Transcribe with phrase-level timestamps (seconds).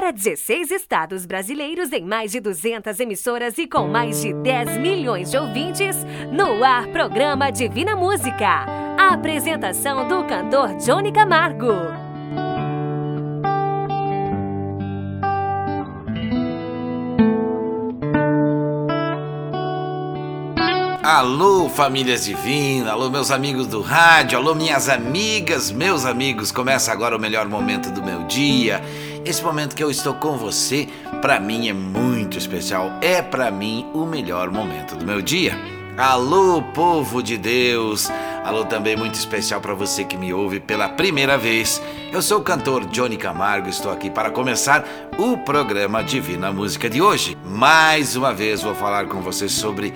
[0.00, 5.30] Para 16 estados brasileiros em mais de 200 emissoras e com mais de 10 milhões
[5.30, 5.94] de ouvintes,
[6.32, 8.64] no ar programa Divina Música.
[8.98, 11.74] A apresentação do cantor Johnny Camargo.
[21.02, 26.52] Alô, famílias divinas, alô, meus amigos do rádio, alô, minhas amigas, meus amigos.
[26.52, 28.80] Começa agora o melhor momento do meu dia.
[29.24, 30.88] Esse momento que eu estou com você,
[31.20, 32.90] para mim é muito especial.
[33.02, 35.56] É para mim o melhor momento do meu dia.
[35.96, 38.10] Alô, povo de Deus.
[38.44, 41.82] Alô também muito especial para você que me ouve pela primeira vez.
[42.10, 44.84] Eu sou o cantor Johnny Camargo, estou aqui para começar
[45.18, 47.36] o programa Divina Música de hoje.
[47.44, 49.92] Mais uma vez vou falar com você sobre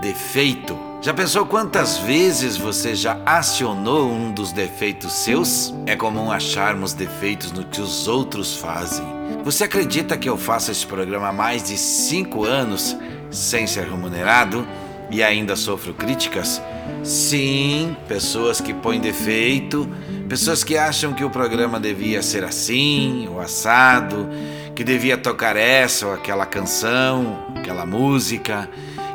[0.00, 0.91] defeito.
[1.02, 5.74] Já pensou quantas vezes você já acionou um dos defeitos seus?
[5.84, 9.04] É comum acharmos defeitos no que os outros fazem.
[9.42, 12.96] Você acredita que eu faço esse programa há mais de cinco anos
[13.32, 14.64] sem ser remunerado
[15.10, 16.62] e ainda sofro críticas?
[17.02, 19.88] Sim, pessoas que põem defeito,
[20.28, 24.28] pessoas que acham que o programa devia ser assim ou assado,
[24.72, 28.70] que devia tocar essa ou aquela canção, aquela música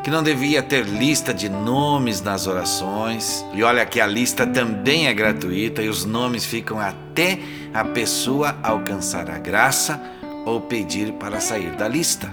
[0.07, 3.45] que não devia ter lista de nomes nas orações.
[3.53, 7.37] E olha que a lista também é gratuita e os nomes ficam até
[7.73, 10.01] a pessoa alcançar a graça
[10.45, 12.31] ou pedir para sair da lista.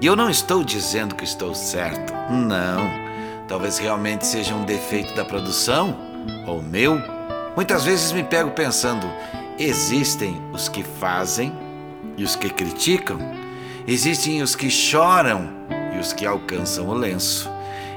[0.00, 2.90] E eu não estou dizendo que estou certo, não.
[3.46, 5.96] Talvez realmente seja um defeito da produção
[6.48, 7.00] ou meu.
[7.54, 9.08] Muitas vezes me pego pensando:
[9.56, 11.52] existem os que fazem
[12.16, 13.20] e os que criticam,
[13.86, 15.62] existem os que choram
[15.94, 17.50] e os que alcançam o lenço.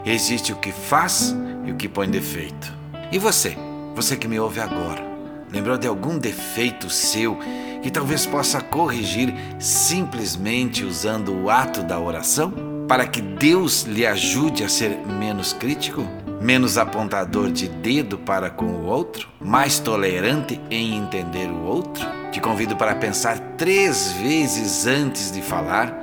[0.06, 2.72] Existe o que faz e o que põe defeito.
[3.12, 3.58] E você?
[3.96, 5.04] Você que me ouve agora,
[5.52, 7.38] lembrou de algum defeito seu
[7.82, 12.54] que talvez possa corrigir simplesmente usando o ato da oração?
[12.88, 16.08] Para que Deus lhe ajude a ser menos crítico?
[16.42, 19.28] Menos apontador de dedo para com o outro?
[19.42, 22.06] Mais tolerante em entender o outro?
[22.32, 25.94] Te convido para pensar três vezes antes de falar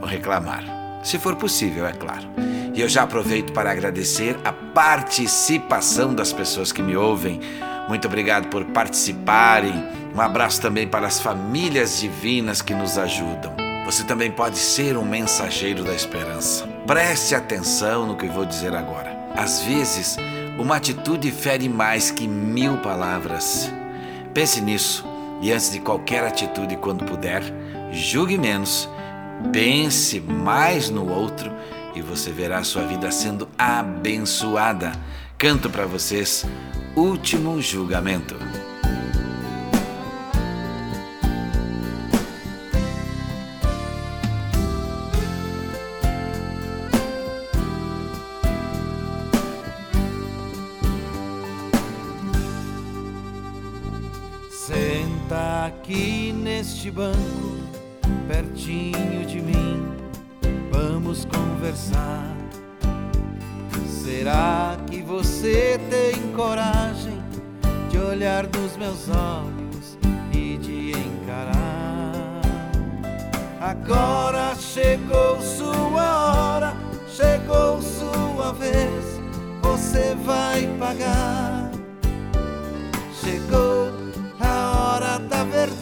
[0.00, 2.26] ou reclamar se for possível, é claro.
[2.74, 7.40] E eu já aproveito para agradecer a participação das pessoas que me ouvem.
[7.88, 9.74] Muito obrigado por participarem.
[10.14, 13.54] Um abraço também para as famílias divinas que nos ajudam.
[13.84, 16.66] Você também pode ser um mensageiro da esperança.
[16.86, 19.14] Preste atenção no que vou dizer agora.
[19.34, 20.16] Às vezes,
[20.58, 23.70] uma atitude fere mais que mil palavras.
[24.32, 25.04] Pense nisso
[25.42, 27.42] e, antes de qualquer atitude, quando puder,
[27.90, 28.88] julgue menos
[29.50, 31.50] Pense mais no outro
[31.94, 34.92] e você verá sua vida sendo abençoada.
[35.38, 36.44] Canto para vocês
[36.94, 38.36] Último Julgamento.
[54.50, 57.71] Senta aqui neste banco
[58.32, 59.86] pertinho de mim,
[60.70, 62.34] vamos conversar.
[63.86, 67.22] Será que você tem coragem
[67.90, 69.98] de olhar nos meus olhos
[70.32, 72.40] e de encarar?
[73.60, 76.74] Agora chegou sua hora,
[77.08, 79.20] chegou sua vez,
[79.60, 81.70] você vai pagar.
[83.22, 83.92] Chegou
[84.40, 85.81] a hora da verdade,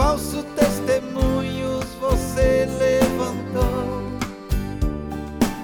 [0.00, 4.00] falso testemunhos você levantou.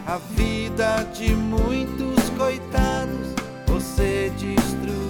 [0.07, 3.29] A vida de muitos coitados
[3.67, 5.06] você destruiu,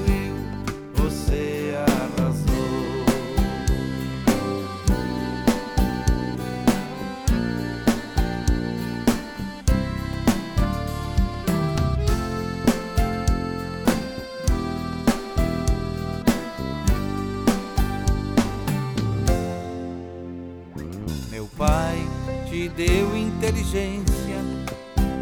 [22.69, 24.37] deu inteligência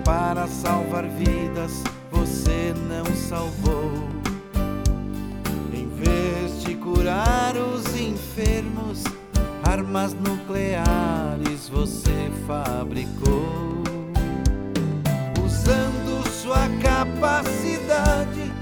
[0.05, 4.09] para salvar vidas, você não salvou.
[5.73, 9.05] Em vez de curar os enfermos,
[9.63, 13.83] armas nucleares você fabricou,
[15.45, 18.53] usando sua capacidade.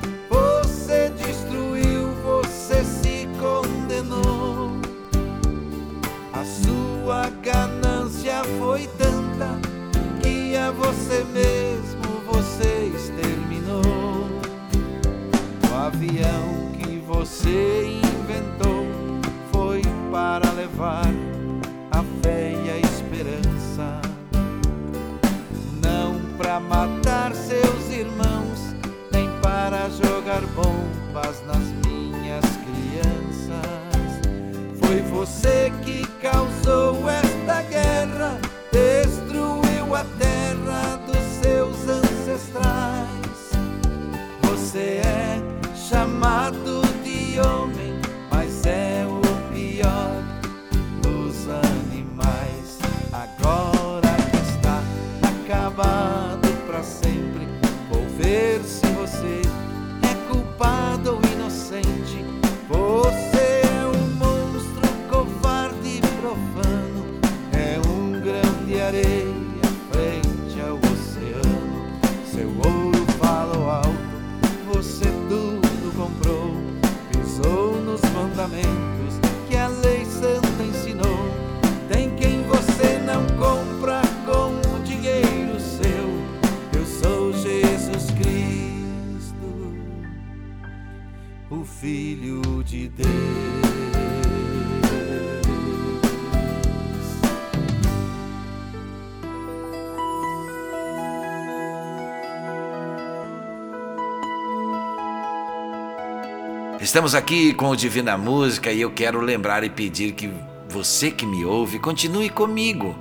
[106.82, 110.28] Estamos aqui com o Divina Música e eu quero lembrar e pedir que
[110.68, 112.98] você que me ouve continue comigo.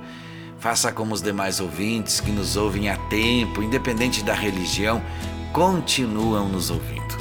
[0.60, 5.02] Faça como os demais ouvintes que nos ouvem há tempo, independente da religião,
[5.52, 7.18] continuam nos ouvindo.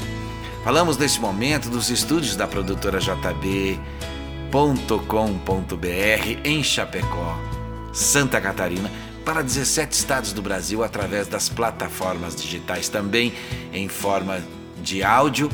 [0.63, 3.81] Falamos neste momento dos estúdios da produtora JB.com.br
[6.43, 7.39] em Chapecó,
[7.91, 8.91] Santa Catarina,
[9.25, 13.33] para 17 estados do Brasil através das plataformas digitais, também
[13.73, 14.39] em forma
[14.83, 15.49] de áudio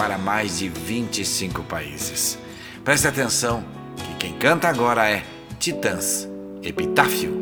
[0.00, 2.38] para mais de 25 países.
[2.82, 3.62] Preste atenção
[3.96, 5.22] que quem canta agora é
[5.58, 6.26] Titãs
[6.62, 7.38] Epitáfio.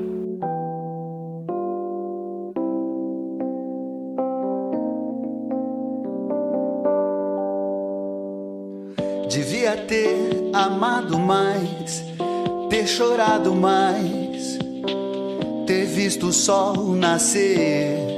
[9.30, 12.02] Devia ter amado mais,
[12.68, 14.58] ter chorado mais,
[15.64, 18.17] ter visto o sol nascer.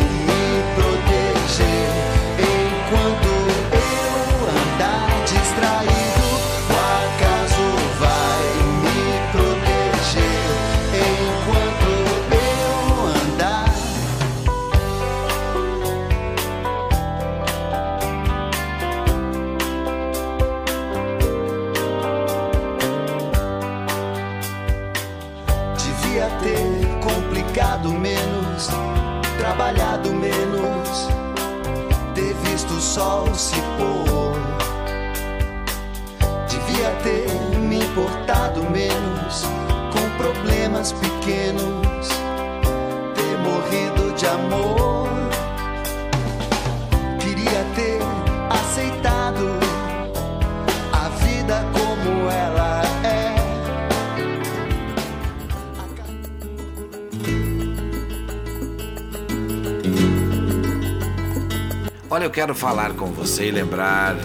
[62.31, 64.15] eu quero falar com você e lembrar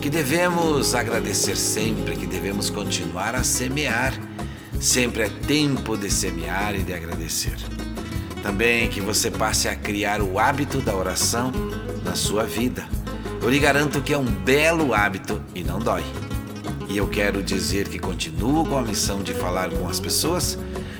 [0.00, 4.14] que devemos agradecer sempre, que devemos continuar a semear.
[4.78, 7.56] Sempre é tempo de semear e de agradecer.
[8.40, 11.50] Também que você passe a criar o hábito da oração
[12.04, 12.86] na sua vida.
[13.42, 16.04] Eu lhe garanto que é um belo hábito e não dói.
[16.88, 20.56] E eu quero dizer que continuo com a missão de falar com as pessoas.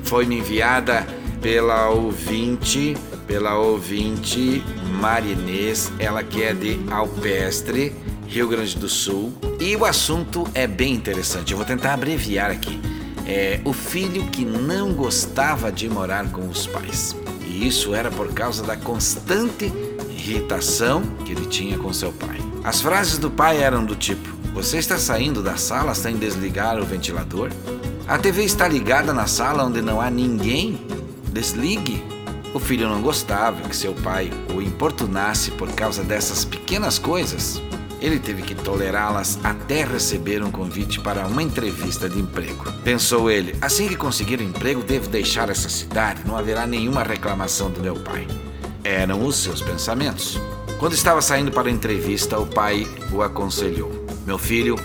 [0.04, 1.06] Foi me enviada
[1.42, 2.96] pela ouvinte,
[3.28, 4.64] pela ouvinte
[5.00, 7.96] Marinês, ela que é de Alpestre,
[8.28, 9.34] Rio Grande do Sul.
[9.60, 11.52] E o assunto é bem interessante.
[11.52, 12.80] Eu vou tentar abreviar aqui.
[13.26, 17.16] É o filho que não gostava de morar com os pais.
[17.46, 19.72] E isso era por causa da constante
[20.10, 22.38] irritação que ele tinha com seu pai.
[22.64, 26.86] As frases do pai eram do tipo: você está saindo da sala sem desligar o
[26.86, 27.52] ventilador?
[28.08, 30.86] A TV está ligada na sala onde não há ninguém?
[31.32, 32.04] Desligue.
[32.54, 37.62] O filho não gostava que seu pai o importunasse por causa dessas pequenas coisas.
[38.02, 42.72] Ele teve que tolerá-las até receber um convite para uma entrevista de emprego.
[42.84, 47.70] Pensou ele: assim que conseguir um emprego, devo deixar essa cidade, não haverá nenhuma reclamação
[47.70, 48.26] do meu pai.
[48.84, 50.40] Eram os seus pensamentos.
[50.80, 53.99] Quando estava saindo para a entrevista, o pai o aconselhou:
[54.30, 54.76] meu filho,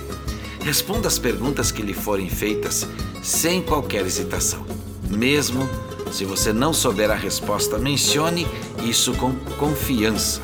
[0.63, 2.89] responda as perguntas que lhe forem feitas
[3.23, 4.65] sem qualquer hesitação.
[5.11, 5.69] Mesmo
[6.11, 8.47] se você não souber a resposta, mencione
[8.83, 10.41] isso com confiança.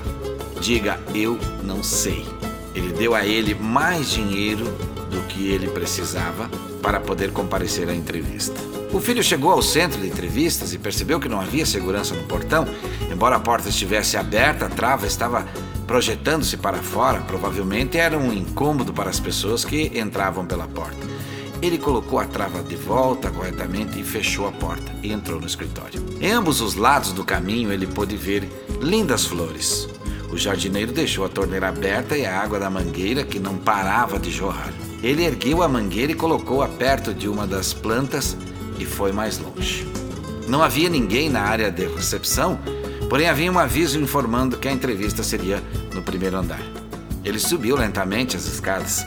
[0.60, 2.26] Diga: Eu não sei.
[2.74, 4.66] Ele deu a ele mais dinheiro
[5.10, 6.50] do que ele precisava
[6.82, 8.60] para poder comparecer à entrevista.
[8.92, 12.66] O filho chegou ao centro de entrevistas e percebeu que não havia segurança no portão.
[13.10, 15.46] Embora a porta estivesse aberta, a trava estava
[15.90, 21.04] projetando-se para fora, provavelmente era um incômodo para as pessoas que entravam pela porta.
[21.60, 26.00] Ele colocou a trava de volta corretamente e fechou a porta e entrou no escritório.
[26.20, 28.48] Em ambos os lados do caminho ele pôde ver
[28.80, 29.88] lindas flores.
[30.30, 34.30] O jardineiro deixou a torneira aberta e a água da mangueira que não parava de
[34.30, 34.72] jorrar.
[35.02, 38.36] Ele ergueu a mangueira e colocou-a perto de uma das plantas
[38.78, 39.88] e foi mais longe.
[40.46, 42.60] Não havia ninguém na área de recepção
[43.10, 45.60] Porém, havia um aviso informando que a entrevista seria
[45.92, 46.62] no primeiro andar.
[47.24, 49.04] Ele subiu lentamente as escadas.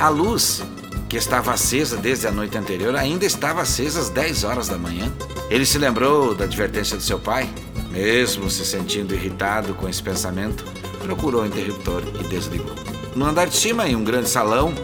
[0.00, 0.60] A luz,
[1.08, 5.10] que estava acesa desde a noite anterior, ainda estava acesa às 10 horas da manhã.
[5.48, 7.48] Ele se lembrou da advertência de seu pai.
[7.92, 10.64] Mesmo se sentindo irritado com esse pensamento,
[10.98, 12.74] procurou o interruptor e desligou.
[13.14, 14.74] No andar de cima, em um grande salão,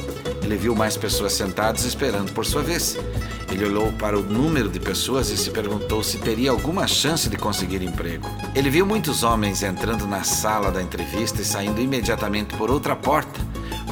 [0.45, 2.97] ele viu mais pessoas sentadas esperando por sua vez.
[3.51, 7.37] Ele olhou para o número de pessoas e se perguntou se teria alguma chance de
[7.37, 8.29] conseguir emprego.
[8.55, 13.41] Ele viu muitos homens entrando na sala da entrevista e saindo imediatamente por outra porta.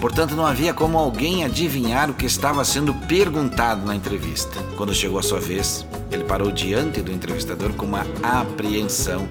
[0.01, 4.63] Portanto, não havia como alguém adivinhar o que estava sendo perguntado na entrevista.
[4.77, 9.29] Quando chegou a sua vez, ele parou diante do entrevistador com uma apreensão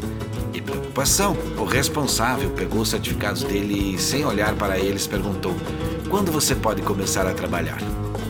[0.53, 1.38] e preocupação.
[1.57, 5.55] O responsável pegou os certificados dele e, sem olhar para eles, perguntou:
[6.10, 7.79] Quando você pode começar a trabalhar?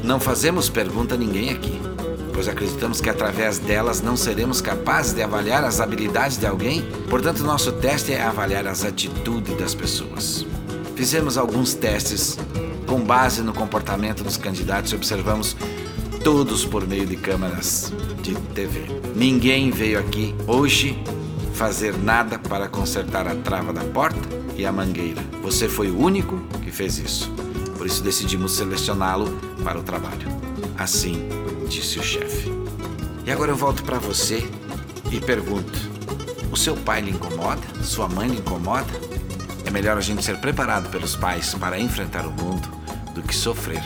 [0.07, 1.81] Não fazemos pergunta a ninguém aqui,
[2.33, 7.43] pois acreditamos que através delas não seremos capazes de avaliar as habilidades de alguém, portanto,
[7.43, 10.45] nosso teste é avaliar as atitudes das pessoas.
[10.95, 12.39] Fizemos alguns testes
[12.85, 15.57] com base no comportamento dos candidatos e observamos
[16.23, 17.91] todos por meio de câmeras
[18.23, 18.85] de TV.
[19.13, 21.03] Ninguém veio aqui hoje
[21.53, 24.21] fazer nada para consertar a trava da porta
[24.55, 25.21] e a mangueira.
[25.43, 27.29] Você foi o único que fez isso.
[27.87, 30.27] Por isso decidimos selecioná-lo para o trabalho.
[30.77, 31.29] Assim
[31.69, 32.51] disse o chefe.
[33.25, 34.45] E agora eu volto para você
[35.09, 35.79] e pergunto:
[36.51, 37.61] o seu pai lhe incomoda?
[37.81, 38.91] Sua mãe lhe incomoda?
[39.65, 42.67] É melhor a gente ser preparado pelos pais para enfrentar o mundo
[43.15, 43.81] do que sofrer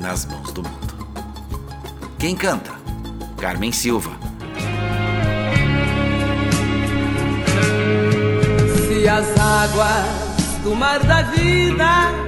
[0.00, 1.06] nas mãos do mundo.
[2.18, 2.72] Quem canta?
[3.40, 4.10] Carmen Silva.
[8.88, 12.27] Se as águas do mar da vida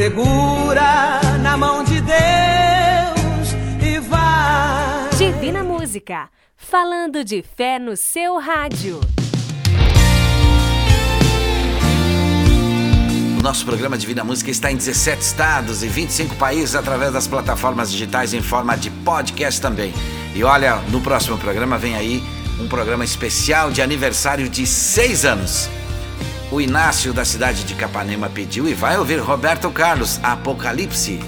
[0.00, 3.48] Segura na mão de Deus
[3.84, 5.10] e vai.
[5.18, 8.98] Divina Música, falando de fé no seu rádio.
[13.38, 17.92] O nosso programa Divina Música está em 17 estados e 25 países através das plataformas
[17.92, 19.92] digitais em forma de podcast também.
[20.34, 22.22] E olha, no próximo programa vem aí
[22.58, 25.68] um programa especial de aniversário de seis anos.
[26.52, 31.20] O Inácio da cidade de Capanema pediu e vai ouvir Roberto Carlos, Apocalipse.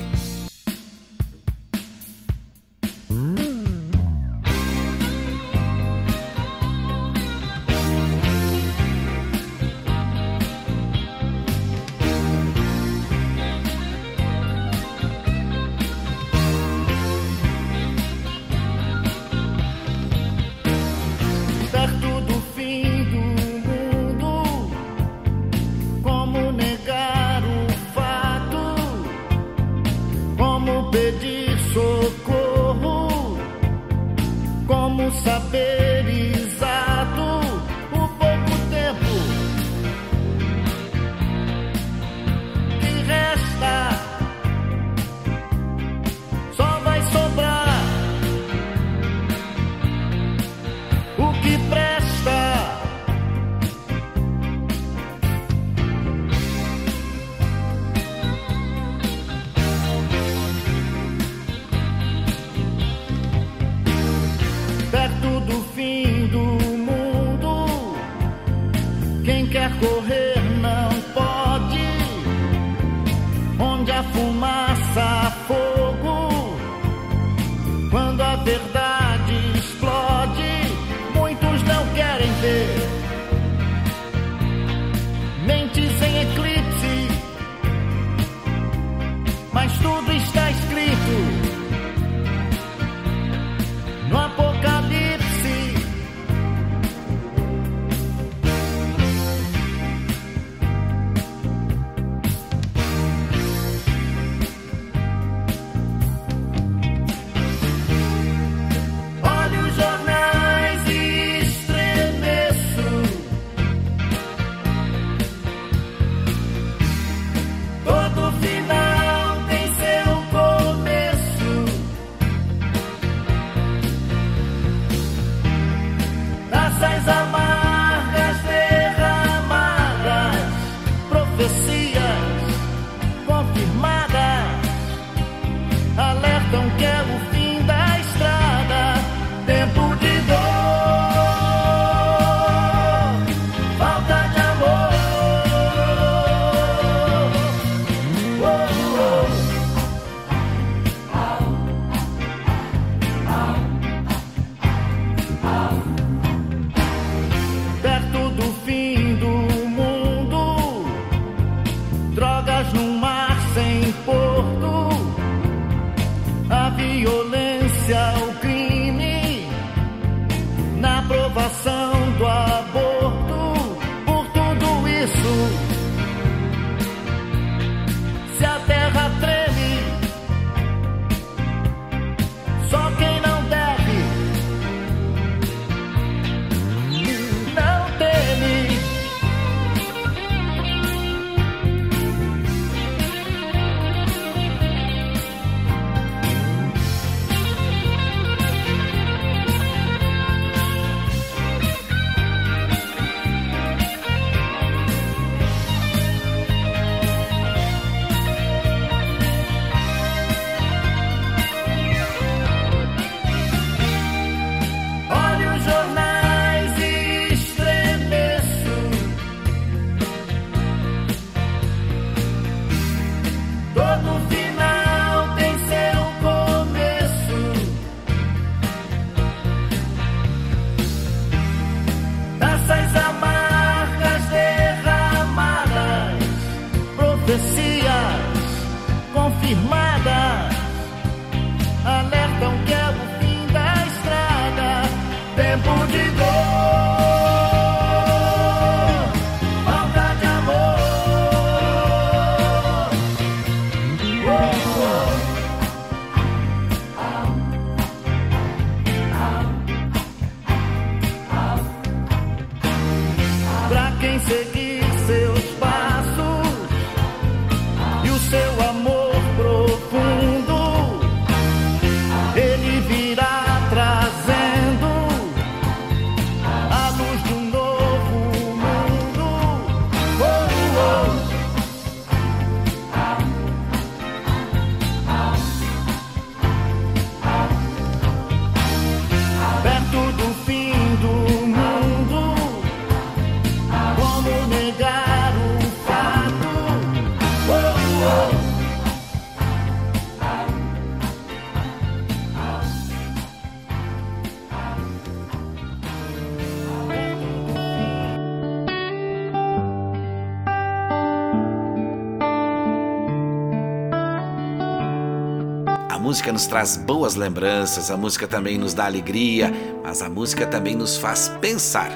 [316.12, 319.50] Música nos traz boas lembranças, a música também nos dá alegria,
[319.82, 321.90] mas a música também nos faz pensar.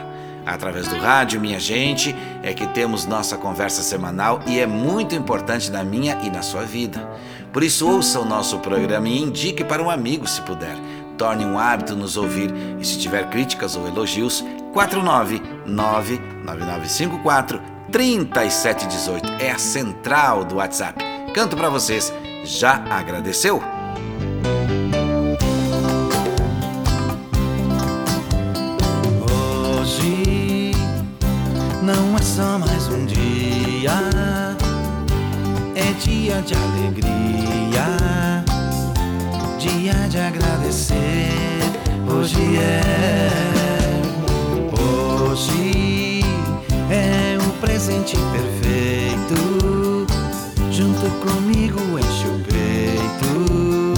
[0.46, 5.70] Através do rádio, minha gente, é que temos nossa conversa semanal e é muito importante
[5.70, 7.07] na minha e na sua vida.
[7.52, 10.79] Por isso, ouça o nosso programa e indique para um amigo se puder.
[11.18, 12.50] Torne um hábito nos ouvir
[12.81, 17.61] e se tiver críticas ou elogios, 499-9954
[17.92, 21.05] 3718 é a central do WhatsApp.
[21.35, 22.11] Canto para vocês.
[22.44, 23.75] Já agradeceu?
[31.87, 33.92] Não é só mais um dia,
[35.77, 37.87] é dia de alegria,
[39.57, 41.31] dia de agradecer.
[42.11, 43.31] Hoje é,
[44.83, 46.25] hoje
[46.90, 49.37] é um presente perfeito.
[50.72, 53.94] Junto comigo enche o peito,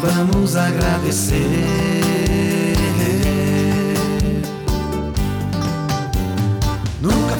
[0.00, 2.57] vamos agradecer.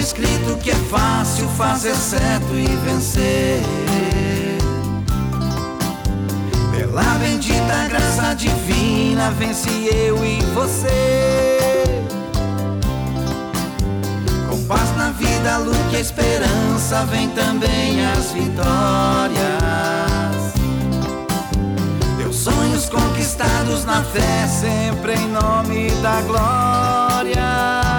[0.00, 3.62] Escrito que é fácil fazer certo e vencer.
[6.74, 12.02] Pela bendita graça divina, vence eu e você.
[14.48, 19.40] Com paz na vida, luz e esperança, vem também as vitórias.
[22.16, 27.89] Teus sonhos conquistados na fé, sempre em nome da glória.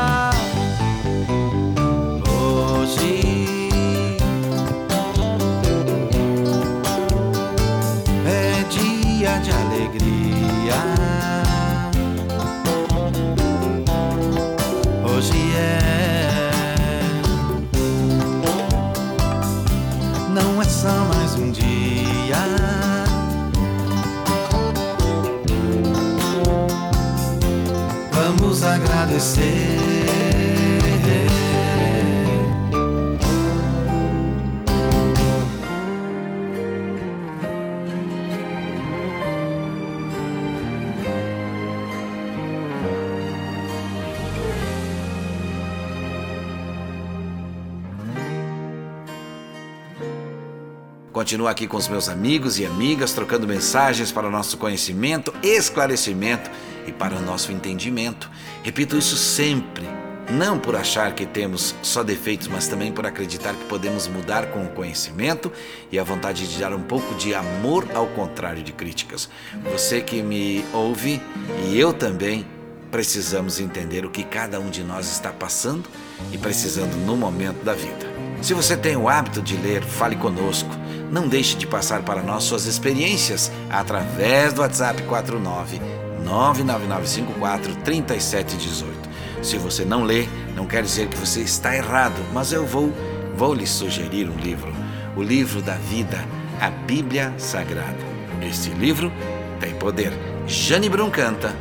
[51.31, 56.51] Continuo aqui com os meus amigos e amigas, trocando mensagens para o nosso conhecimento, esclarecimento
[56.85, 58.29] e para o nosso entendimento.
[58.63, 59.87] Repito isso sempre,
[60.29, 64.65] não por achar que temos só defeitos, mas também por acreditar que podemos mudar com
[64.65, 65.49] o conhecimento
[65.89, 69.29] e a vontade de dar um pouco de amor ao contrário de críticas.
[69.71, 71.21] Você que me ouve
[71.69, 72.45] e eu também
[72.91, 75.87] precisamos entender o que cada um de nós está passando
[76.29, 78.11] e precisando no momento da vida.
[78.41, 80.81] Se você tem o hábito de ler, fale conosco.
[81.11, 85.81] Não deixe de passar para nós suas experiências através do WhatsApp 49
[86.23, 89.09] 99954 3718.
[89.41, 92.93] Se você não lê, não quer dizer que você está errado, mas eu vou
[93.35, 94.71] vou lhe sugerir um livro,
[95.15, 96.23] o livro da vida,
[96.59, 97.97] a Bíblia Sagrada.
[98.41, 99.11] Este livro
[99.59, 100.13] tem poder.
[100.47, 101.55] Jane Brum canta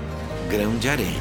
[0.49, 1.21] Grão de Areia.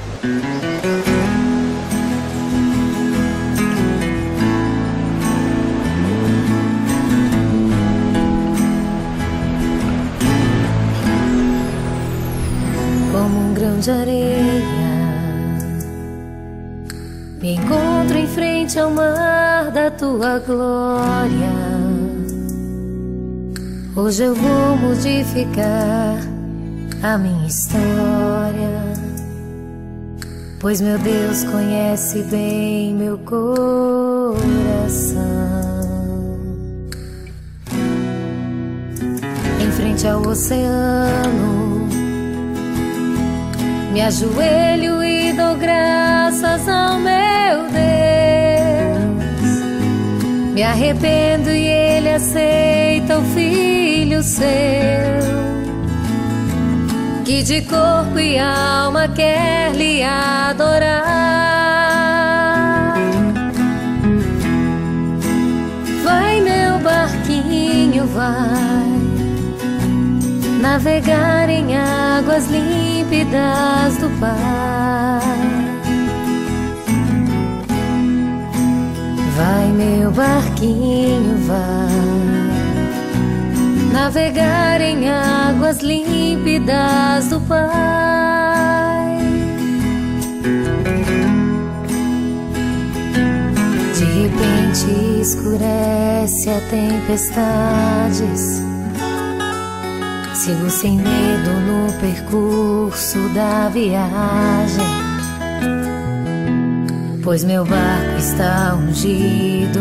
[13.80, 15.00] de areia.
[17.42, 21.50] Me encontro em frente ao mar da tua glória.
[23.96, 26.18] Hoje eu vou modificar
[27.02, 28.80] a minha história.
[30.60, 34.40] Pois meu Deus conhece bem meu coração.
[39.62, 41.59] Em frente ao oceano
[43.92, 47.90] me ajoelho e dou graças ao meu Deus.
[50.54, 55.30] Me arrependo e Ele aceita o filho seu
[57.30, 61.04] que de corpo e alma quer lhe adorar.
[66.04, 68.90] Vai, meu barquinho, vai
[70.60, 72.48] navegar em águas
[73.30, 75.20] límpidas do Pai.
[79.38, 81.60] Vai, meu barquinho, vai
[83.94, 87.70] navegar em águas límpidas do Pai.
[93.96, 98.69] De repente escurece a tempestades.
[100.50, 104.84] Sigo sem medo no percurso da viagem.
[107.24, 109.80] Pois meu barco está ungido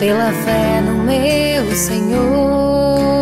[0.00, 3.21] pela fé no meu Senhor.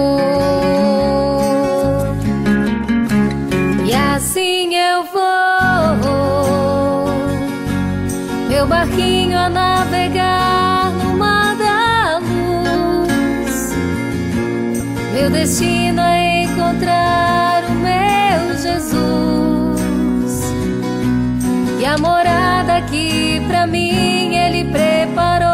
[22.88, 25.51] Que pra mim ele preparou.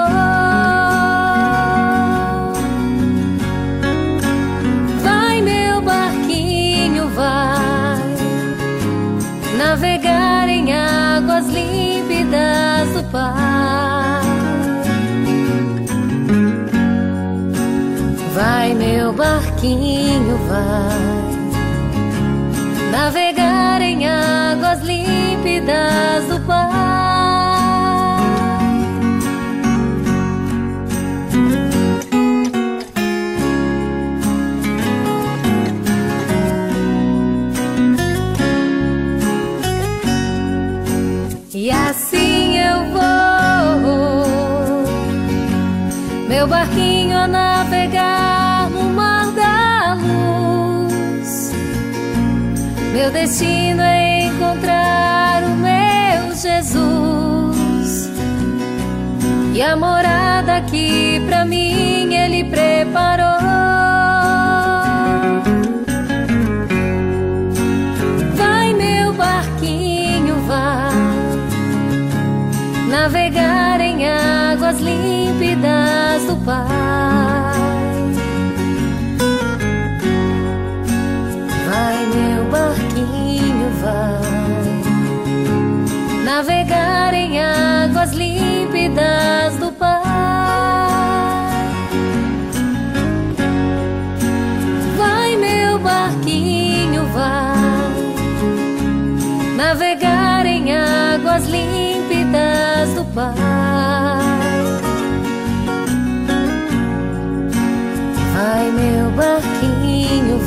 [5.03, 8.01] Vai, meu barquinho, vai
[9.59, 13.37] navegar em águas límpidas do Pai.
[18.35, 21.17] Vai, meu barquinho, vai
[22.91, 26.66] navegar em águas límpidas do Pai.
[53.27, 58.09] Destino é encontrar o meu Jesus.
[59.53, 63.41] E a morada que pra mim ele preparou.
[68.37, 70.93] Vai, meu barquinho, vai
[72.89, 77.16] navegar em águas límpidas do Pai.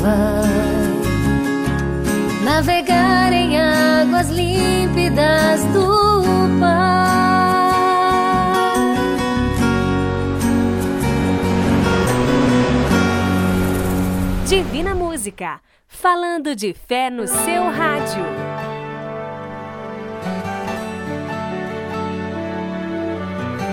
[0.01, 0.99] Vai
[2.43, 6.89] navegar em águas límpidas do Pai.
[14.47, 18.23] Divina Música, falando de fé no seu rádio.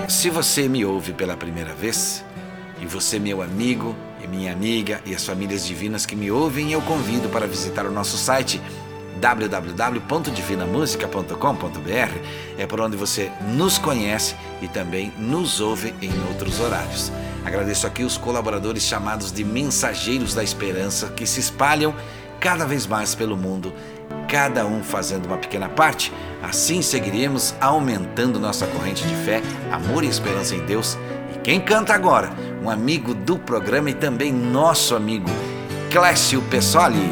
[0.09, 2.25] Se você me ouve pela primeira vez,
[2.81, 3.95] e você, meu amigo
[4.27, 8.17] minha amiga e as famílias divinas que me ouvem, eu convido para visitar o nosso
[8.17, 8.61] site
[9.21, 12.19] www.divinamusica.com.br.
[12.59, 17.13] É por onde você nos conhece e também nos ouve em outros horários.
[17.45, 21.95] Agradeço aqui os colaboradores chamados de Mensageiros da Esperança que se espalham
[22.41, 23.73] cada vez mais pelo mundo,
[24.29, 26.13] cada um fazendo uma pequena parte.
[26.43, 30.99] Assim seguiremos aumentando nossa corrente de fé, amor e esperança em Deus.
[31.35, 32.31] E quem canta agora?
[32.63, 35.29] Um amigo do programa e também nosso amigo,
[35.91, 37.11] Clécio Pessoli.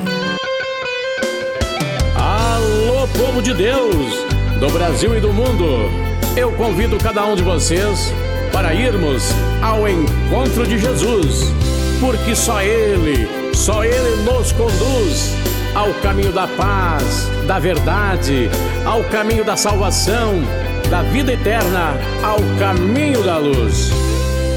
[2.17, 4.35] Alô, povo de Deus!
[4.65, 5.91] do Brasil e do mundo,
[6.37, 8.13] eu convido cada um de vocês
[8.53, 9.31] para irmos
[9.61, 11.53] ao encontro de Jesus,
[12.01, 15.35] porque só Ele, só Ele nos conduz
[15.75, 18.49] ao caminho da paz, da verdade,
[18.85, 20.41] ao caminho da salvação,
[20.89, 23.91] da vida eterna, ao caminho da luz.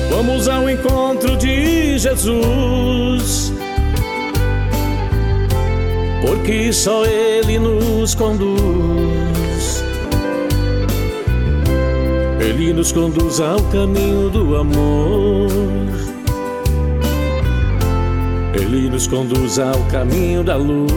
[0.10, 3.54] Vamos ao encontro de Jesus,
[6.26, 9.84] porque só Ele nos conduz.
[12.39, 15.50] Ele nos conduz ao caminho do amor.
[18.54, 20.88] Ele nos conduz ao caminho da luz.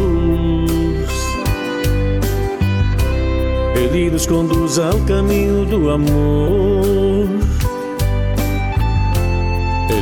[3.76, 7.09] Ele nos conduz ao caminho do amor.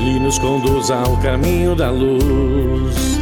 [0.08, 3.20] Ele nos conduz ao caminho da luz.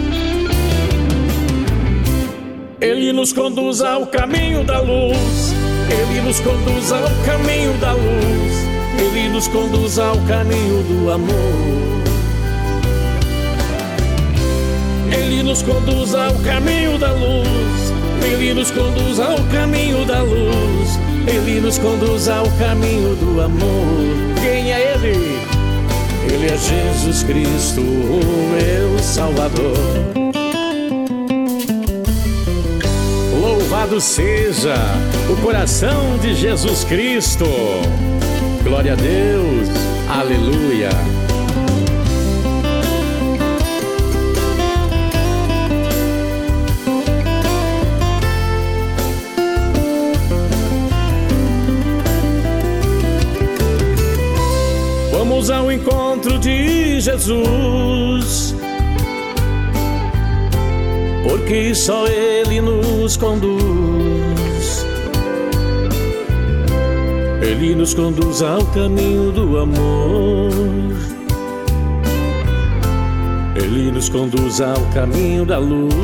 [2.80, 5.52] Ele nos conduz ao caminho da luz.
[5.90, 8.68] Ele nos conduz ao caminho da luz.
[9.00, 12.06] Ele nos conduz ao caminho do amor.
[15.12, 17.92] Ele nos conduz ao caminho da luz.
[18.24, 21.00] Ele nos conduz ao caminho da luz.
[21.26, 24.36] Ele nos conduz ao caminho do amor.
[24.40, 25.55] Quem é Ele?
[26.32, 28.20] Ele é Jesus Cristo, o
[28.52, 29.76] meu Salvador.
[33.40, 34.74] Louvado seja
[35.30, 37.46] o coração de Jesus Cristo.
[38.62, 39.68] Glória a Deus.
[40.08, 40.90] Aleluia.
[56.38, 58.54] De Jesus,
[61.22, 64.86] porque só Ele nos conduz.
[67.40, 70.50] Ele nos conduz ao caminho do amor.
[73.54, 75.94] Ele nos conduz ao caminho da luz.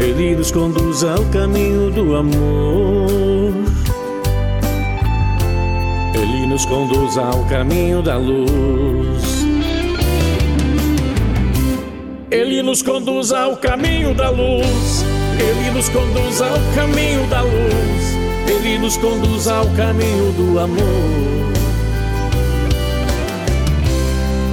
[0.00, 3.31] Ele nos conduz ao caminho do amor.
[6.52, 9.46] Nos conduz ao caminho da luz.
[12.30, 15.02] Ele nos conduz ao caminho da luz.
[15.40, 18.18] Ele nos conduz ao caminho da luz.
[18.46, 21.52] Ele nos conduz ao caminho do amor.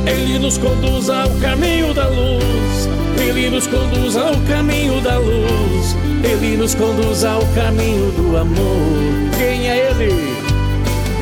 [0.07, 2.89] Ele nos conduz ao caminho da luz.
[3.19, 5.97] Ele nos conduz ao caminho da luz.
[6.23, 9.37] Ele nos conduz ao caminho do amor.
[9.37, 10.38] Quem é Ele?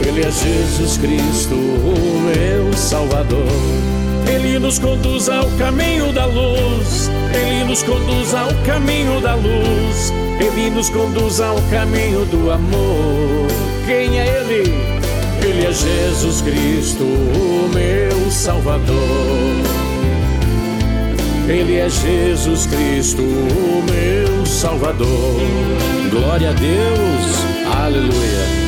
[0.06, 3.48] Ele é Jesus Cristo, o meu Salvador.
[4.28, 7.10] Ele nos conduz ao caminho da luz.
[7.34, 10.14] Ele nos conduz ao caminho da luz.
[10.40, 13.48] Ele nos conduz ao caminho do amor.
[13.86, 14.98] Quem é Ele?
[15.44, 18.98] Ele é Jesus Cristo, o meu Salvador.
[21.48, 25.40] Ele é Jesus Cristo, o meu Salvador.
[26.12, 28.67] Glória a Deus, aleluia.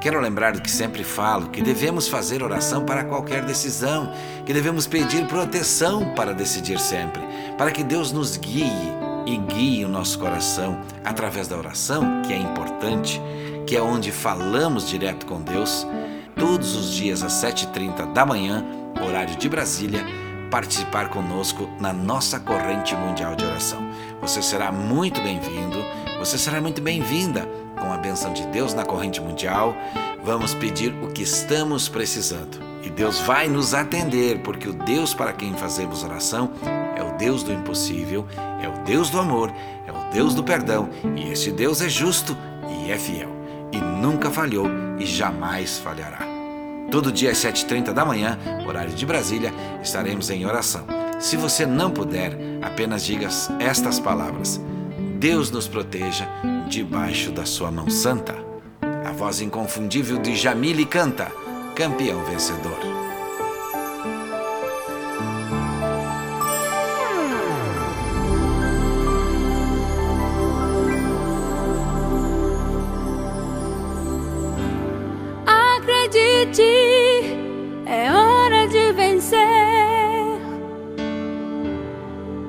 [0.00, 4.12] Quero lembrar do que sempre falo, que devemos fazer oração para qualquer decisão,
[4.46, 7.20] que devemos pedir proteção para decidir sempre,
[7.56, 8.92] para que Deus nos guie
[9.26, 13.20] e guie o nosso coração através da oração, que é importante,
[13.66, 15.84] que é onde falamos direto com Deus,
[16.36, 18.64] todos os dias às 7h30 da manhã,
[19.04, 20.06] horário de Brasília,
[20.48, 23.80] participar conosco na nossa corrente mundial de oração.
[24.20, 25.84] Você será muito bem-vindo,
[26.20, 27.48] você será muito bem-vinda
[27.98, 29.76] a benção de Deus na corrente mundial.
[30.22, 32.58] Vamos pedir o que estamos precisando.
[32.82, 36.52] E Deus vai nos atender, porque o Deus para quem fazemos oração
[36.96, 38.24] é o Deus do impossível,
[38.62, 39.52] é o Deus do amor,
[39.86, 42.36] é o Deus do perdão, e esse Deus é justo
[42.70, 43.30] e é fiel,
[43.72, 44.66] e nunca falhou
[44.98, 46.20] e jamais falhará.
[46.90, 50.84] Todo dia às 7h30 da manhã, horário de Brasília, estaremos em oração.
[51.18, 52.32] Se você não puder,
[52.62, 53.28] apenas diga
[53.58, 54.60] estas palavras:
[55.18, 56.28] Deus nos proteja
[56.68, 58.36] debaixo da sua mão santa.
[59.04, 61.32] A voz inconfundível de Jamile canta,
[61.74, 62.78] campeão vencedor.
[75.44, 76.62] Acredite,
[77.86, 79.38] é hora de vencer.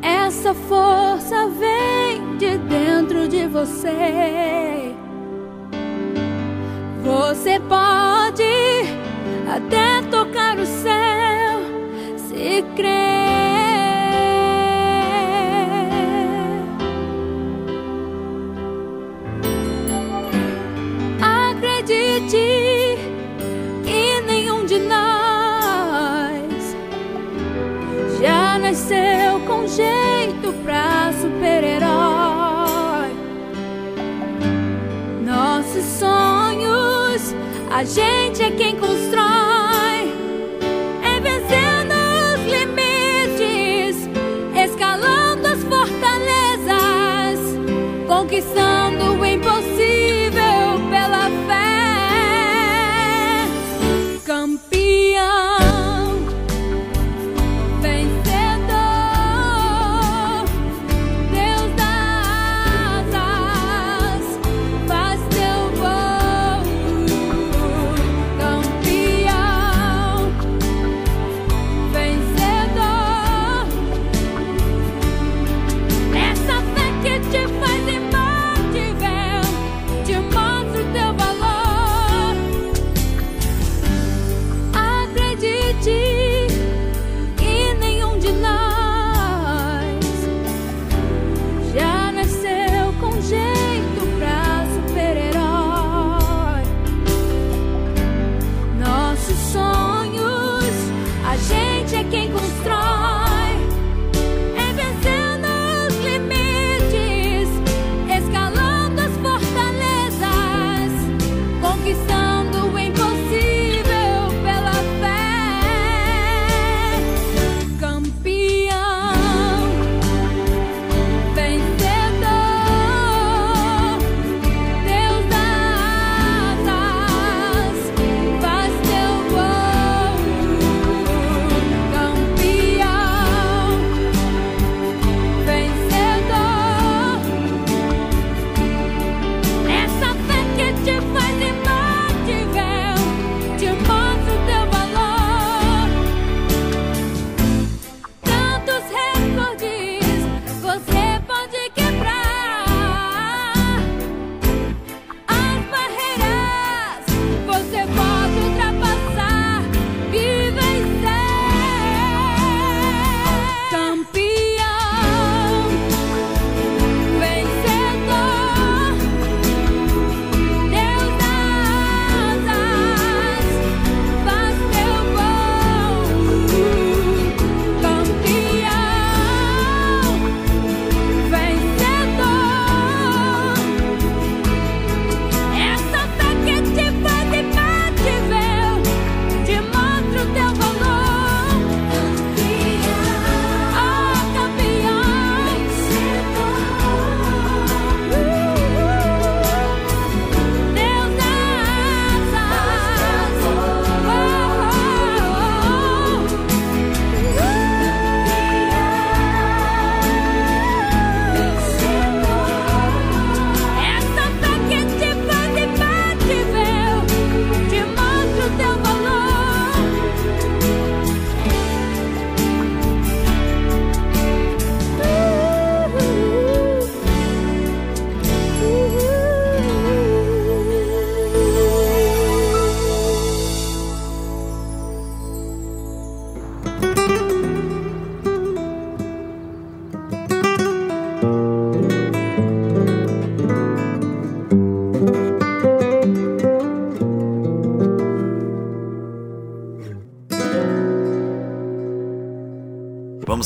[0.03, 1.68] Essa força vem
[3.59, 4.95] você.
[7.03, 8.43] Você pode
[9.53, 11.59] até tocar o céu
[12.17, 13.48] se crer.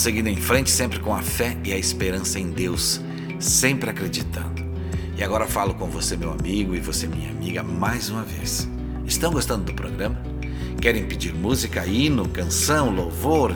[0.03, 2.99] Seguindo em frente sempre com a fé e a esperança em Deus,
[3.39, 4.61] sempre acreditando.
[5.17, 8.67] E agora falo com você, meu amigo, e você, minha amiga, mais uma vez.
[9.05, 10.21] Estão gostando do programa?
[10.81, 13.55] Querem pedir música, hino, canção, louvor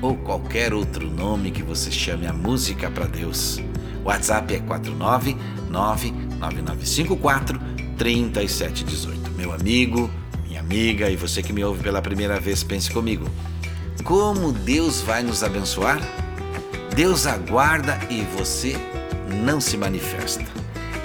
[0.00, 3.60] ou qualquer outro nome que você chame a música para Deus?
[4.02, 7.60] WhatsApp é 4999954
[7.98, 9.32] 3718.
[9.32, 10.10] Meu amigo,
[10.46, 13.26] minha amiga e você que me ouve pela primeira vez, pense comigo.
[14.04, 16.00] Como Deus vai nos abençoar?
[16.94, 18.76] Deus aguarda e você
[19.44, 20.44] não se manifesta.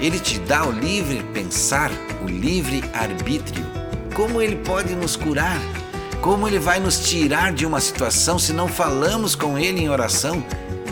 [0.00, 1.90] Ele te dá o livre pensar,
[2.22, 3.64] o livre arbítrio.
[4.14, 5.60] Como ele pode nos curar?
[6.20, 10.44] Como ele vai nos tirar de uma situação se não falamos com ele em oração?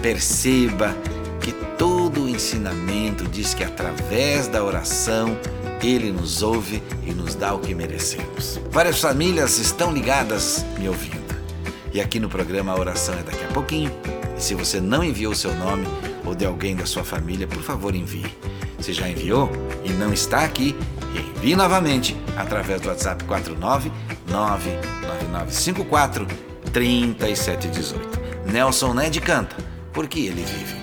[0.02, 0.94] Perceba
[1.40, 5.36] que todo o ensinamento diz que através da oração
[5.82, 8.60] Ele nos ouve e nos dá o que merecemos.
[8.70, 11.21] Várias famílias estão ligadas me ouvindo.
[11.92, 13.90] E aqui no programa a oração é daqui a pouquinho.
[14.36, 15.86] E se você não enviou o seu nome
[16.24, 18.26] ou de alguém da sua família, por favor envie.
[18.80, 19.50] Se já enviou
[19.84, 20.74] e não está aqui,
[21.14, 23.92] envie novamente através do WhatsApp 49
[24.28, 26.26] 99954
[26.72, 28.22] 3718.
[28.50, 29.54] Nelson Ned canta,
[29.92, 30.81] porque ele vive.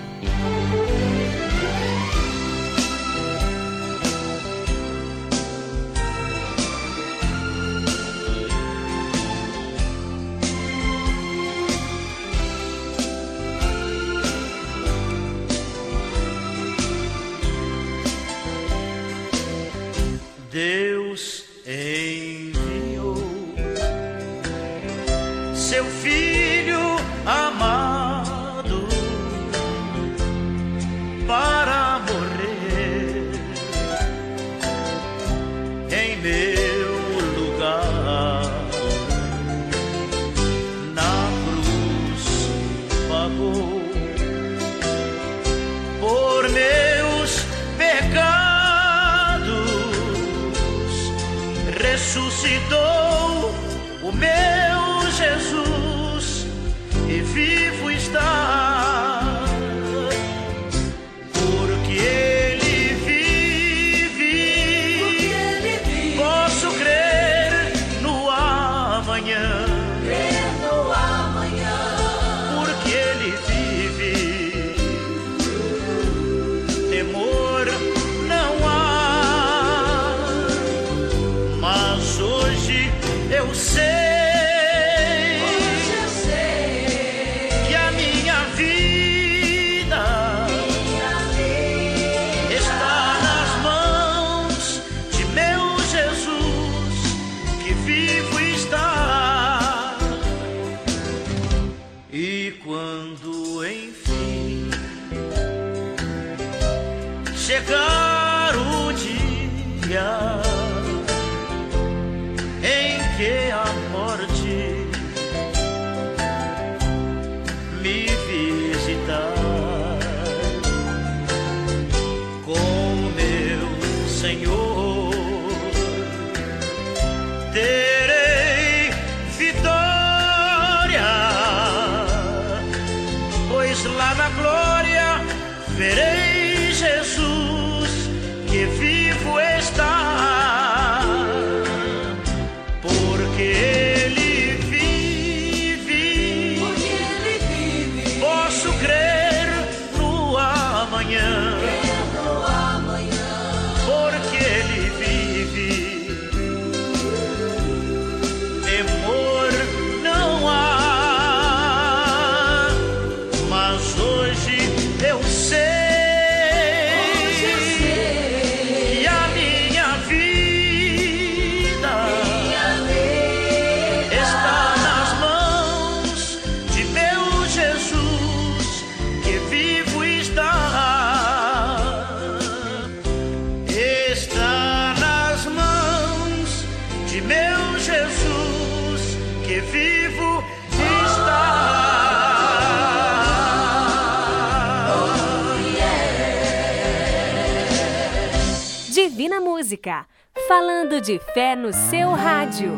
[199.02, 200.06] Divina Música,
[200.46, 202.74] falando de fé no seu rádio.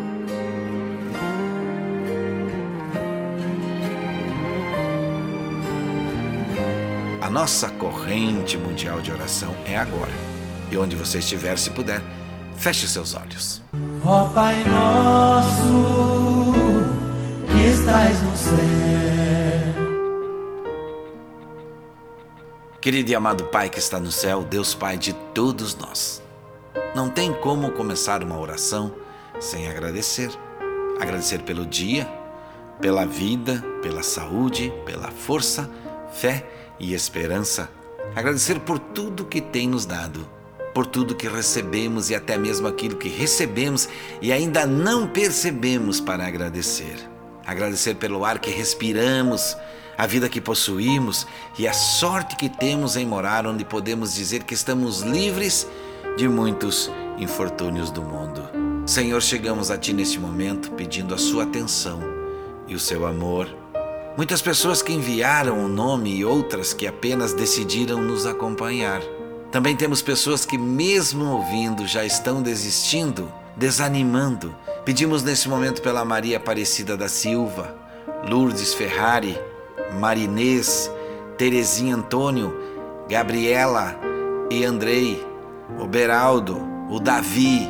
[7.19, 10.11] A nossa corrente mundial de oração é agora.
[10.71, 12.03] E onde você estiver, se puder,
[12.55, 13.63] feche seus olhos.
[14.05, 16.53] Ó Pai nosso,
[17.47, 19.20] que estás no céu.
[22.81, 26.19] Querido e amado Pai que está no céu, Deus Pai de todos nós.
[26.95, 28.95] Não tem como começar uma oração
[29.39, 30.31] sem agradecer.
[30.99, 32.11] Agradecer pelo dia,
[32.81, 35.69] pela vida, pela saúde, pela força,
[36.11, 36.43] fé
[36.79, 37.69] e esperança.
[38.15, 40.27] Agradecer por tudo que tem nos dado,
[40.73, 43.87] por tudo que recebemos e até mesmo aquilo que recebemos
[44.23, 46.95] e ainda não percebemos para agradecer.
[47.45, 49.55] Agradecer pelo ar que respiramos,
[49.97, 51.27] a vida que possuímos
[51.57, 55.67] e a sorte que temos em morar onde podemos dizer que estamos livres
[56.17, 58.41] de muitos infortúnios do mundo.
[58.85, 61.99] Senhor, chegamos a Ti neste momento pedindo a Sua atenção
[62.67, 63.47] e o Seu amor.
[64.17, 69.01] Muitas pessoas que enviaram o nome e outras que apenas decidiram nos acompanhar.
[69.51, 74.55] Também temos pessoas que, mesmo ouvindo, já estão desistindo, desanimando.
[74.83, 77.75] Pedimos nesse momento pela Maria Aparecida da Silva,
[78.27, 79.37] Lourdes Ferrari,
[79.99, 80.91] Marinês,
[81.37, 82.55] Terezinha Antônio,
[83.09, 83.99] Gabriela
[84.49, 85.25] e Andrei,
[85.79, 86.57] o Beraldo,
[86.89, 87.67] o Davi,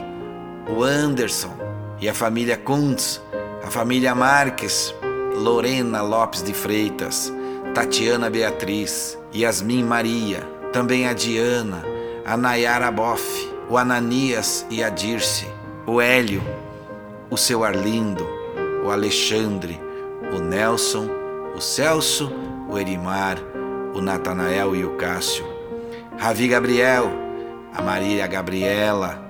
[0.70, 1.54] o Anderson
[2.00, 3.22] e a família Kuntz,
[3.64, 4.94] a família Marques,
[5.36, 7.32] Lorena Lopes de Freitas,
[7.74, 10.42] Tatiana Beatriz, Yasmin Maria,
[10.74, 11.84] também a Diana,
[12.26, 15.48] a Nayara Boff, o Ananias e a Dirce,
[15.86, 16.44] o Hélio,
[17.30, 18.28] o seu Arlindo,
[18.84, 19.80] o Alexandre,
[20.34, 21.21] o Nelson,
[21.56, 22.32] o Celso,
[22.70, 23.38] o Erimar,
[23.94, 25.46] o Natanael e o Cássio,
[26.18, 27.12] Ravi Gabriel,
[27.74, 29.22] a Maria Gabriela,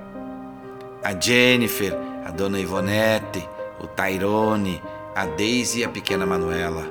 [1.03, 3.47] a Jennifer, a Dona Ivonete,
[3.80, 4.82] o Tairone,
[5.15, 6.86] a Deise e a pequena Manuela,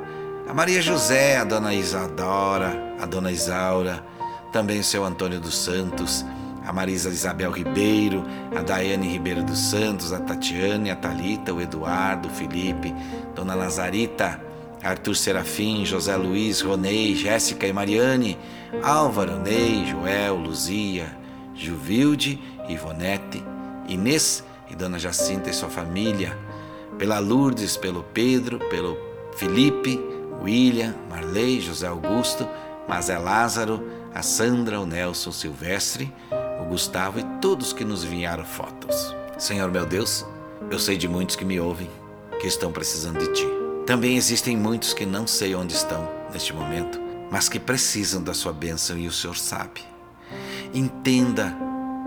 [0.49, 4.05] a Maria José, a dona Isadora, a dona Isaura,
[4.53, 6.24] também o seu Antônio dos Santos,
[6.66, 8.24] a Marisa Isabel Ribeiro,
[8.57, 12.95] a Daiane Ribeiro dos Santos, a Tatiane, a Talita, o Eduardo, o Felipe,
[13.35, 14.41] Dona Lazarita,
[14.83, 18.39] Arthur Serafim, José Luiz, Ronei, Jéssica e Mariane,
[18.83, 21.16] Álvaro, Ney, Joel, Luzia,
[21.55, 23.45] Juvilde, Ivonete,
[23.89, 26.37] Inês e Dona Jacinta e sua família,
[26.99, 28.97] pela Lourdes, pelo Pedro, pelo
[29.37, 30.01] Felipe,
[30.43, 32.49] William, Marley, José Augusto,
[32.89, 36.12] Mazé Lázaro, a Sandra, o Nelson Silvestre,
[36.61, 39.14] o Gustavo e todos que nos enviaram fotos.
[39.39, 40.26] Senhor meu Deus,
[40.70, 41.91] eu sei de muitos que me ouvem,
[42.41, 43.59] que estão precisando de Ti.
[43.91, 48.53] Também existem muitos que não sei onde estão neste momento, mas que precisam da Sua
[48.53, 49.80] bênção e o Senhor sabe.
[50.72, 51.53] Entenda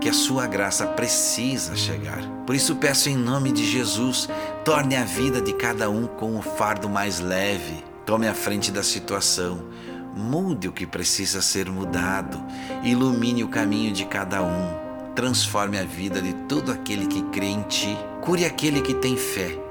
[0.00, 2.22] que a Sua graça precisa chegar.
[2.46, 4.30] Por isso peço em nome de Jesus,
[4.64, 7.84] torne a vida de cada um com o fardo mais leve.
[8.06, 9.68] Tome a frente da situação,
[10.16, 12.42] mude o que precisa ser mudado,
[12.82, 14.70] ilumine o caminho de cada um,
[15.14, 19.63] transforme a vida de todo aquele que crê em Ti, cure aquele que tem fé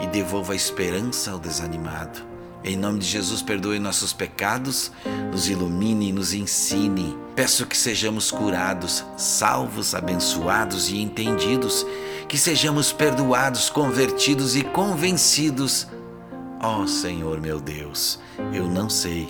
[0.00, 2.22] e devolva a esperança ao desanimado.
[2.64, 4.92] Em nome de Jesus, perdoe nossos pecados,
[5.30, 7.16] nos ilumine nos ensine.
[7.34, 11.84] Peço que sejamos curados, salvos, abençoados e entendidos,
[12.28, 15.88] que sejamos perdoados, convertidos e convencidos
[16.64, 18.20] Ó oh, Senhor meu Deus,
[18.52, 19.28] eu não sei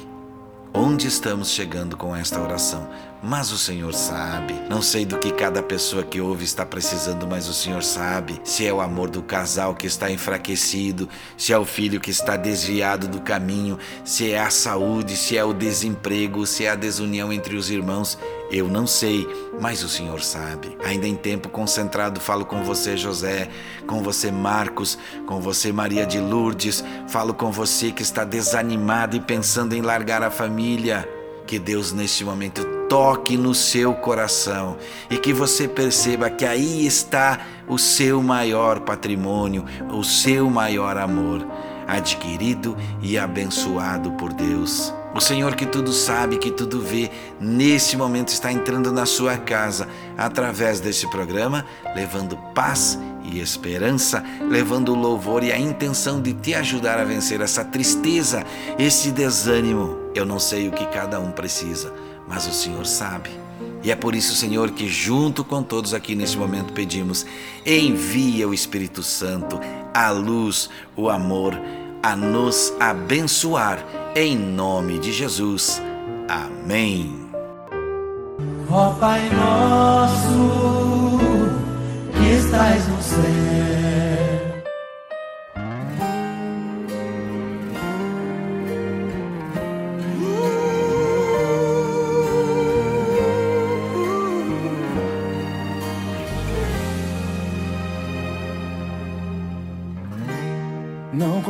[0.75, 2.87] onde estamos chegando com esta oração,
[3.23, 4.55] mas o Senhor sabe.
[4.69, 8.41] Não sei do que cada pessoa que ouve está precisando, mas o Senhor sabe.
[8.43, 12.37] Se é o amor do casal que está enfraquecido, se é o filho que está
[12.37, 17.33] desviado do caminho, se é a saúde, se é o desemprego, se é a desunião
[17.33, 18.19] entre os irmãos.
[18.51, 19.27] Eu não sei,
[19.61, 20.77] mas o Senhor sabe.
[20.85, 23.49] Ainda em tempo concentrado, falo com você, José,
[23.87, 29.21] com você, Marcos, com você, Maria de Lourdes, falo com você que está desanimado e
[29.21, 31.22] pensando em largar a família.
[31.53, 34.79] Que Deus, neste momento, toque no seu coração
[35.11, 41.47] e que você perceba que aí está o seu maior patrimônio, o seu maior amor,
[41.87, 44.95] adquirido e abençoado por Deus.
[45.15, 49.87] O Senhor que tudo sabe, que tudo vê, nesse momento está entrando na sua casa
[50.17, 56.99] através desse programa, levando paz e esperança, levando louvor e a intenção de te ajudar
[56.99, 58.43] a vencer essa tristeza,
[58.79, 59.99] esse desânimo.
[60.15, 61.93] Eu não sei o que cada um precisa,
[62.27, 63.31] mas o Senhor sabe.
[63.85, 67.27] E é por isso, Senhor, que junto com todos aqui nesse momento pedimos:
[67.67, 69.61] envia o Espírito Santo,
[69.93, 71.59] a luz, o amor,
[72.03, 73.85] a nos abençoar,
[74.17, 75.81] em nome de Jesus.
[76.29, 77.31] Amém.
[78.71, 81.21] Ó Pai nosso,
[82.13, 83.82] que estás no céu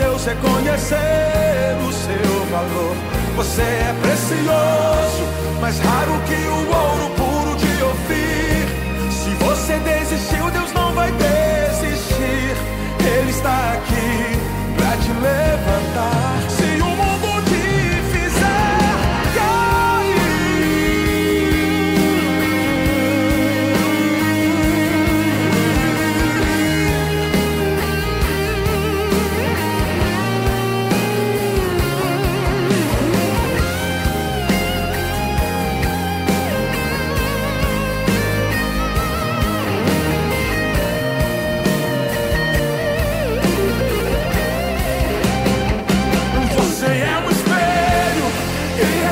[0.00, 2.96] Deus reconhecer o seu valor.
[3.36, 8.66] Você é precioso, mais raro que o ouro puro de Ofir.
[9.10, 12.56] Se você desistiu, Deus não vai desistir.
[13.04, 14.38] Ele está aqui
[14.76, 16.49] pra te levantar.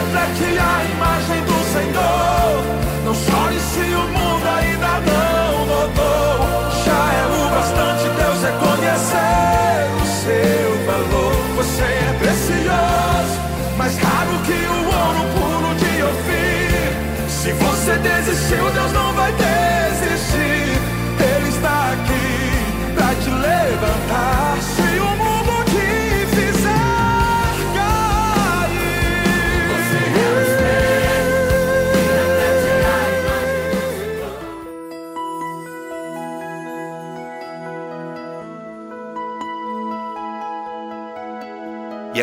[0.09, 1.48] Reflete a imagem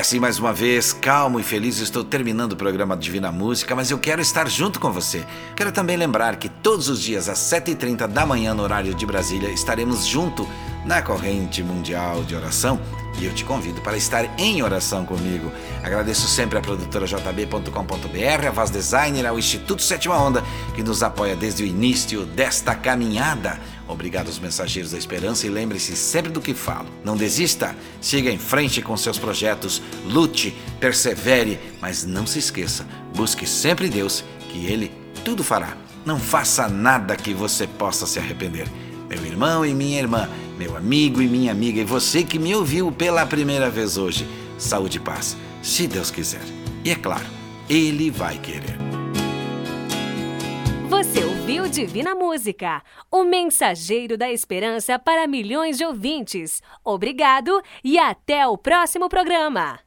[0.05, 3.97] assim, mais uma vez, calmo e feliz, estou terminando o programa Divina Música, mas eu
[3.97, 5.25] quero estar junto com você.
[5.55, 9.49] Quero também lembrar que todos os dias, às 7h30 da manhã, no horário de Brasília,
[9.49, 10.47] estaremos junto
[10.85, 12.79] na corrente mundial de oração
[13.19, 15.51] e eu te convido para estar em oração comigo.
[15.83, 20.43] Agradeço sempre à produtora jb.com.br, a Vaz Designer, ao Instituto Sétima Onda,
[20.75, 23.59] que nos apoia desde o início desta caminhada.
[23.87, 26.87] Obrigado aos mensageiros da esperança e lembre-se sempre do que falo.
[27.03, 32.85] Não desista, siga em frente com seus projetos, lute, persevere, mas não se esqueça,
[33.15, 34.91] busque sempre Deus, que Ele
[35.23, 35.77] tudo fará.
[36.05, 38.67] Não faça nada que você possa se arrepender.
[39.09, 40.27] Meu irmão e minha irmã,
[40.57, 44.27] meu amigo e minha amiga, e você que me ouviu pela primeira vez hoje,
[44.57, 46.43] saúde e paz, se Deus quiser.
[46.83, 47.25] E é claro,
[47.69, 48.77] Ele vai querer.
[50.89, 52.81] Você ouviu Divina Música,
[53.11, 56.61] o mensageiro da esperança para milhões de ouvintes.
[56.83, 59.84] Obrigado e até o próximo programa.